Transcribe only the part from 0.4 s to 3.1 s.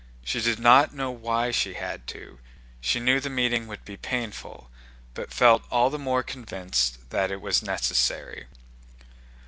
did not know why she had to, she